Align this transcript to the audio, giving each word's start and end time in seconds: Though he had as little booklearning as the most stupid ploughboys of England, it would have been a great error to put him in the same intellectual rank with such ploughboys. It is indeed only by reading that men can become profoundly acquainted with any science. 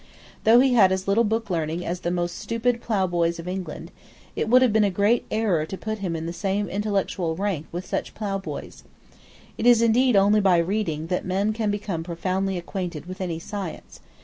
Though 0.45 0.61
he 0.61 0.73
had 0.73 0.91
as 0.91 1.07
little 1.07 1.23
booklearning 1.23 1.83
as 1.83 1.99
the 1.99 2.09
most 2.09 2.39
stupid 2.39 2.81
ploughboys 2.81 3.37
of 3.37 3.47
England, 3.47 3.91
it 4.35 4.49
would 4.49 4.63
have 4.63 4.73
been 4.73 4.83
a 4.83 4.89
great 4.89 5.25
error 5.29 5.63
to 5.67 5.77
put 5.77 5.99
him 5.99 6.15
in 6.15 6.25
the 6.25 6.33
same 6.33 6.67
intellectual 6.67 7.35
rank 7.35 7.67
with 7.71 7.85
such 7.85 8.15
ploughboys. 8.15 8.83
It 9.59 9.67
is 9.67 9.83
indeed 9.83 10.15
only 10.15 10.39
by 10.39 10.57
reading 10.57 11.05
that 11.13 11.23
men 11.23 11.53
can 11.53 11.69
become 11.69 12.01
profoundly 12.01 12.57
acquainted 12.57 13.05
with 13.05 13.21
any 13.21 13.37
science. 13.37 13.99